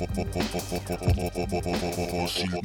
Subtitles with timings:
[0.00, 0.06] よ
[2.28, 2.58] し。